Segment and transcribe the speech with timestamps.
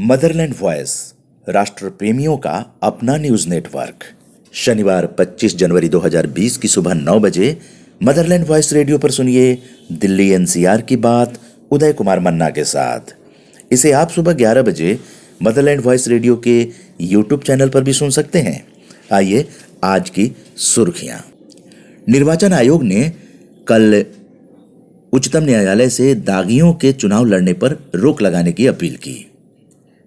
[0.00, 1.14] Motherland voice
[1.48, 4.04] राष्ट्र प्रेमियों का अपना न्यूज़ नेटवर्क
[4.52, 7.58] शनिवार 25 जनवरी 2020 की सुबह 9 बजे
[8.02, 9.58] मदरलैंड वॉयस रेडियो पर सुनिए
[9.92, 11.38] दिल्ली एनसीआर की बात,
[11.70, 13.00] उदय कुमार मन्ना के साथ।
[13.72, 15.00] इसे आप सुबह 11 बजे
[15.42, 16.68] मदरलैंड वॉयस रेडियो के
[17.00, 18.66] यूट्यूब चैनल पर भी सुन सकते हैं।
[19.12, 19.48] आइए
[19.84, 21.24] आज की सुर्खियाँ।
[22.08, 23.12] निर्वाचन आयोग ने
[23.68, 24.04] कल
[25.12, 29.27] उच्चतम न्यायालय से दागियों के चुनाव लड़ने पर रोक लगाने की अपील की।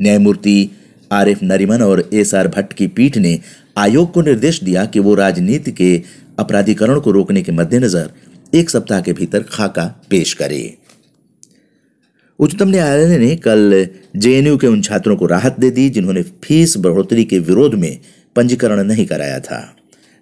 [0.00, 0.70] न्यायमूर्ति
[1.12, 3.38] आर एफ़ नरीमन और एस आर भट्ट की पीठ ने
[3.78, 6.02] आयोग को निर्देश दिया कि वो राजनीति के
[6.38, 8.10] अपराधीकरण को रोकने के मद्देनजर
[8.54, 10.78] एक सप्ताह के भीतर खाका पेश करे।
[12.38, 13.86] उच्चतम न्यायालय ने कल
[14.16, 17.98] जेएनयू के उन छात्रों को राहत दे दी जिन्होंने फ़ीस बढ़ोतरी के विरोध में
[18.36, 19.60] पंजीकरण नहीं कराया था।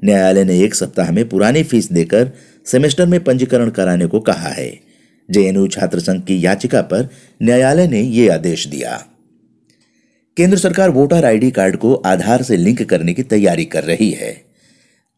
[0.05, 2.30] न्यायालय ने एक सप्ताह में पुरानी फ़ीस देकर
[2.66, 4.69] सेमेस्टर में पंजीकरण कराने को कहा है।
[5.28, 7.08] जेएनयू छात्र संघ की याचिका पर
[7.42, 9.05] न्यायालय ने ये आदेश दिया।
[10.36, 14.33] केंद्र सरकार वोटर आईडी कार्ड को आधार से लिंक करने की तैयारी कर रही है।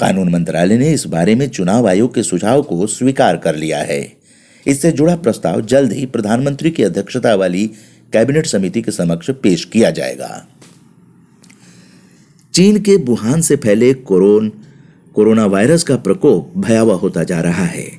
[0.01, 4.13] कानून मंत्रालय ने इस बारे में चुनाव आयोग के सुझाव को स्वीकार कर लिया है।
[4.67, 7.67] इससे जुड़ा प्रस्ताव जल्द ही प्रधानमंत्री की अध्यक्षता वाली
[8.13, 10.47] कैबिनेट समिति के समक्ष पेश किया जाएगा।
[12.55, 14.53] चीन के वुहान से फैले कोरोन,
[15.15, 17.91] कोरोना वायरस का प्रकोप भयावह होता जा रहा है।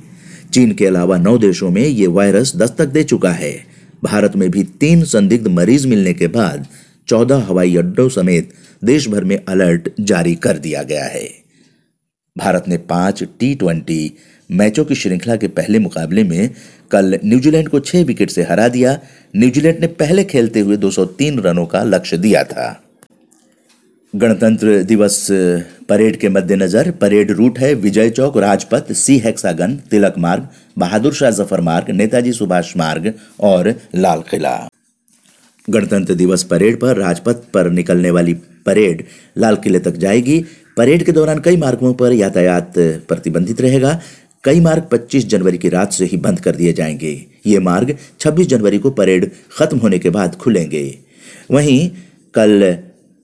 [0.54, 3.66] चीन के अलावा नौ देशों में ये वायरस दस्तक दे चुका है।
[4.04, 6.68] भारत में भी तीन संदिग्ध मरीज़ मिलने के बाद
[7.10, 11.28] चौदह हवाई अड्डों समेत देश भर में अलर्ट जारी कर दिया गया है।
[12.36, 14.12] भारत ने पाँच टी ट्वेंटी
[14.50, 16.50] मैचों की श्रृंखला के पहले मुकाबले में
[16.92, 19.00] कल न्यूजीलैंड को छह विकेट से हरा दिया।
[19.36, 22.70] न्यूजीलैंड ने पहले खेलते हुए 203 रनों का लक्ष्य दिया था।
[24.14, 25.28] गणतंत्र दिवस
[25.90, 31.32] परेड के मद्देनजर परेड रूट है विजय चौक, राजपथ, सी हेक्सागन, तिलक मार्ग, बहादुर शाह
[31.32, 34.69] ज़फ़र मार्ग, नेताजी सुभाष मार्ग और लाल किला
[35.70, 38.34] गणतंत्र दिवस परेड पर राजपथ पर निकलने वाली
[38.66, 39.04] परेड
[39.38, 40.46] लाल किले तक जाएगी।
[40.78, 44.00] परेड के दौरान कई मार्गों पर यातायात प्रतिबंधित रहेगा।
[44.44, 48.48] कई मार्ग 25 जनवरी की रात से ही बंद कर दिए जाएँगे। ये मार्ग 26
[48.48, 51.00] जनवरी को परेड खत्म होने के बाद खुलेंगे।
[51.52, 51.90] वहीं
[52.34, 52.78] कल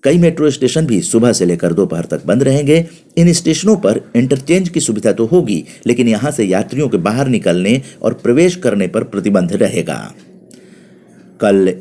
[0.03, 2.85] कई मेट्रो स्टेशन भी सुबह से लेकर दोपहर तक बंद रहेंगे।
[3.17, 7.81] इन स्टेशनों पर इंटरचेंज की सुविधा तो होगी, लेकिन यहाँ से यात्रियों के बाहर निकलने
[8.01, 10.13] और प्रवेश करने पर प्रतिबंध रहेगा।
[11.41, 11.73] कल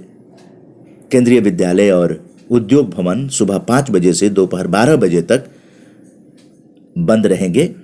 [1.14, 2.18] केंद्रीय विद्यालय और
[2.50, 5.44] उद्योग भवन सुबह पाँच बजे से दोपहर बारह बजे तक
[6.96, 7.74] बंद रहेंगे।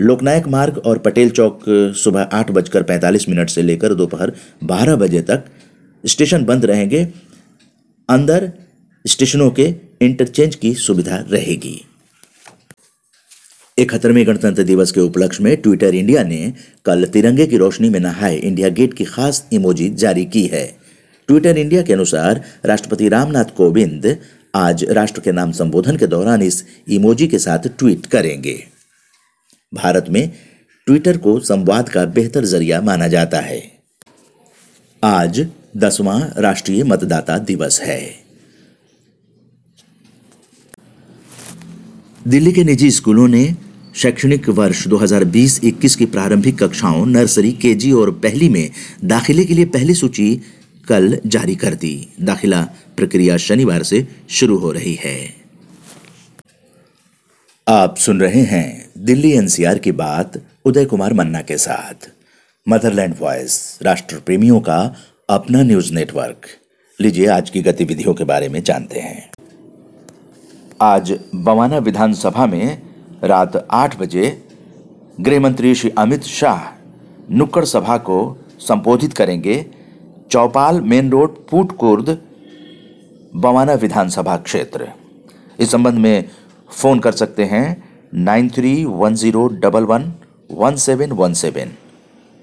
[0.00, 1.64] लोकनायक मार्ग और पटेल चौक
[1.96, 4.32] सुबह आठ बजकर पैंतालीस मिनट से लेकर दोपहर
[4.64, 5.44] बारह बजे तक
[6.04, 7.02] स्टेशन बंद रहेंगे।
[8.08, 8.50] अंदर
[9.04, 11.80] स्टेशनों के इंटरचेंज की सुविधा रहेगी।
[13.78, 16.52] इकहत्तरवें गणतंत्र दिवस के उपलक्ष्य में ट्विटर इंडिया ने
[16.84, 20.66] कल तिरंगे की रोशनी में नहाए इंडिया गेट की खास इमोजी जारी की है।
[21.28, 24.18] ट्विटर इंडिया के अनुसार राष्ट्रपति रामनाथ कोविंद
[24.54, 28.64] आज राष्ट्र के नाम संबोधन के दौरान इस इमोजी के साथ ट्वीट करेंगे।
[29.74, 30.32] भारत में
[30.86, 33.62] ट्विटर को संवाद का बेहतर ज़रिया माना जाता है।
[35.04, 38.14] आज दसवां राष्ट्रीय मतदाता दिवस है।
[42.28, 43.54] दिल्ली के निजी स्कूलों ने
[43.94, 48.70] शैक्षणिक वर्ष 2020-21 की प्रारंभिक कक्षाओं नर्सरी, केजी और पहली में
[49.04, 50.40] दाखिले के लिए पहली सूची
[50.88, 52.62] कल जारी कर दी। दाखिला
[52.96, 55.34] प्रक्रिया शनिवार से शुरू हो रही है।
[57.68, 62.10] आप सुन रहे हैं दिल्ली एनसीआर की बात उदय कुमार मन्ना के साथ।
[62.68, 64.96] मदरलैंड वॉइस राष्ट्र प्रेमियों का
[65.30, 66.46] अपना न्यूज़ नेटवर्क।
[67.00, 69.30] लीजिए आज की गतिविधियों के बारे में जानते हैं।
[70.80, 72.82] आज बवाना विधानसभा में
[73.24, 74.48] रात आठ बजे
[75.20, 76.60] गृह मंत्री श्री अमित शाह
[77.30, 79.66] नुक्कड़ सभा को संबोधित करेंगे
[80.30, 82.18] चौपाल, मेन रोड पुटकुर्द
[83.34, 84.88] बवाना विधानसभा क्षेत्र।
[85.58, 86.28] इस संबंध में
[86.70, 87.66] फ़ोन कर सकते हैं
[88.14, 90.12] nine three one zero double one
[90.50, 91.70] one seven one seven.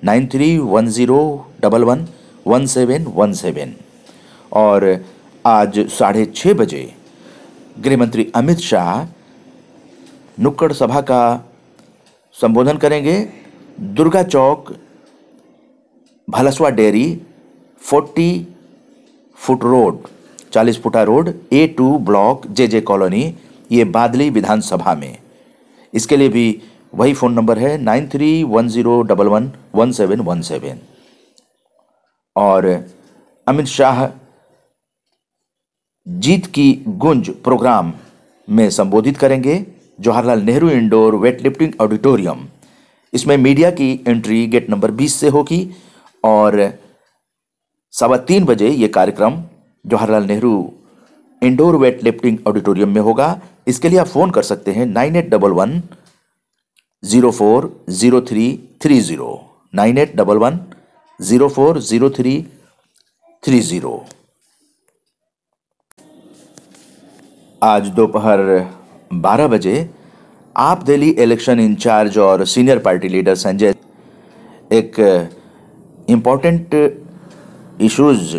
[0.03, 1.19] Nine three one zero
[1.61, 2.07] double one
[2.47, 3.73] one seven one seven.
[4.51, 5.03] और
[5.45, 6.91] आज साढ़े छः बजे
[7.79, 9.05] गृहमंत्री अमित शाह
[10.37, 11.21] नुक्कड़ सभा का
[12.35, 13.19] संबोधन करेंगे।
[13.79, 14.73] दुर्गा चौक,
[16.27, 17.05] भलसवा डेयरी
[17.83, 18.45] 40
[19.37, 20.07] फुट रोड
[20.53, 23.23] 40 फुटा road A two block J J colony,
[23.71, 25.17] ये बादली विधानसभा में।
[25.93, 26.61] इसके लिए भी
[26.95, 30.79] वही फ़ोन नंबर है nine three one zero double one one seven one seven.
[32.35, 32.65] और
[33.47, 34.05] अमित शाह
[36.07, 37.93] जीत की गुंज प्रोग्राम
[38.47, 39.65] में संबोधित करेंगे,
[39.99, 42.47] Jawaharlal Nehru indoor weight lifting auditorium.
[43.13, 45.59] इसमें मीडिया की एंट्री गेट नंबर 20 से होगी
[46.23, 46.59] और
[47.93, 49.35] सवा तीन बजे ये कार्यक्रम
[49.85, 50.53] Jawaharlal Nehru
[51.41, 53.27] indoor weight lifting auditorium में होगा।
[53.67, 55.81] इसके लिए आप फ़ोन कर सकते हैं nine eight double one
[57.03, 58.45] zero four zero three
[58.83, 59.29] three zero.
[59.73, 60.59] Nine eight double one
[61.19, 62.33] zero four zero three
[63.43, 63.93] three zero.
[67.61, 68.39] आज दोपहर
[69.21, 69.77] 12 बजे
[70.55, 73.75] आप दिल्ली इलेक्शन इंचार्ज और सीनियर पार्टी लीडर संजय,
[74.71, 74.99] एक
[76.09, 76.75] इम्पोर्टेंट
[77.83, 78.35] इश्यूज़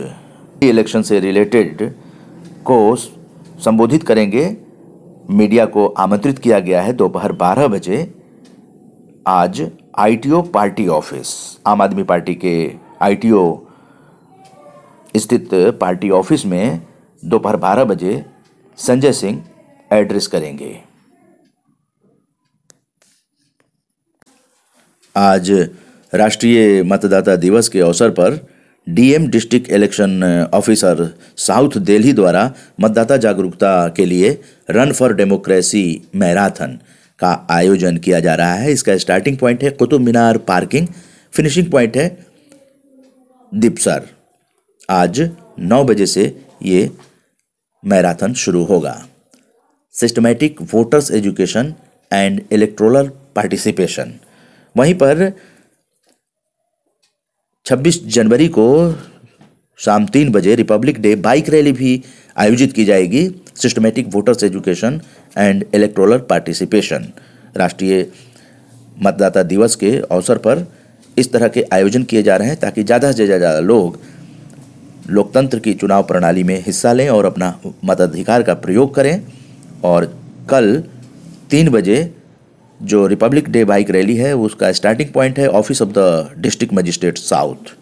[0.65, 1.83] इलेक्शन से रिलेटेड
[2.65, 4.45] को संबोधित करेंगे।
[5.31, 7.99] मीडिया को आमंत्रित किया गया है दोपहर 12 बजे।
[9.27, 9.61] आज
[9.99, 12.55] आईटीओ पार्टी ऑफ़िस, आम आदमी पार्टी के
[13.03, 13.43] आईटीओ
[15.17, 15.49] स्थित
[15.81, 16.81] पार्टी ऑफ़िस में
[17.23, 18.25] दोपहर 12 बजे
[18.79, 19.43] संजय सिंह
[19.91, 20.77] एड्रेस करेंगे।
[25.15, 25.51] आज
[26.13, 28.37] राष्ट्रीय मतदाता दिवस के अवसर पर
[28.87, 30.23] DM district election
[30.55, 34.31] officer south Delhi द्वारा मतदाता जागरूकता के लिए
[34.71, 35.85] रन फॉर डेमोक्रेसी
[36.15, 36.79] मैराथन
[37.21, 40.87] का आयोजन किया जा रहा है। इसका स्टार्टिंग पॉइंट है Qutub Minar parking,
[41.33, 42.07] finishing point है
[43.53, 44.07] दीपसर
[44.91, 45.29] आज
[45.61, 46.25] नौ बजे से
[46.63, 46.91] ये
[47.83, 48.95] मैराथन शुरू होगा।
[49.95, 51.75] Systematic voters education
[52.11, 54.13] and electoral participation.
[54.77, 55.31] वहीं पर
[57.67, 58.65] 26 जनवरी को
[59.79, 62.03] शाम तीन बजे रिपब्लिक डे बाइक रैली भी
[62.37, 65.01] आयोजित की जाएगी systematic voters education
[65.39, 67.07] and electoral participation
[67.57, 68.07] राष्ट्रीय
[69.03, 70.67] मतदाता दिवस के अवसर पर
[71.17, 73.99] इस तरह के आयोजन किए जा रहे हैं ताकि ज़्यादा से ज़्यादा लोग
[75.11, 79.27] लोकतंत्र की चुनाव प्रणाली में हिस्सा लें और अपना मताधिकार का प्रयोग करें।
[79.85, 80.05] और
[80.51, 80.77] कल
[81.51, 81.99] तीन बजे
[82.81, 87.19] जो रिपब्लिक डे बाइक रैली है उसका स्टार्टिंग पॉइंट है office of the district magistrate
[87.19, 87.75] south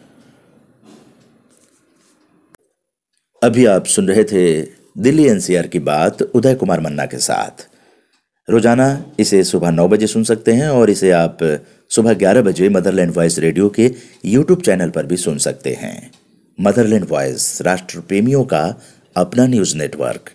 [3.42, 4.44] अभी आप सुन रहे थे
[4.98, 7.66] दिल्ली एनसीआर की बात उदय कुमार मन्ना के साथ।
[8.48, 8.86] रोज़ाना
[9.20, 11.38] इसे सुबह नौ बजे सुन सकते हैं और इसे आप
[11.90, 13.90] सुबह ग्यारह बजे मदरलैंड वॉइस रेडियो के
[14.24, 16.10] यूट्यूब चैनल पर भी सुन सकते हैं।
[16.58, 18.62] मदरलैंड वॉइस राष्ट्र प्रेमियों का
[19.16, 20.30] अपना न्यूज़ नेटवर्क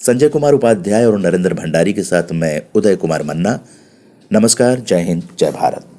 [0.00, 3.58] संजय कुमार उपाध्याय और नरेंद्र भंडारी के साथ मैं उदय कुमार मन्ना
[4.32, 5.89] नमस्कार जय हिंद जय भारत।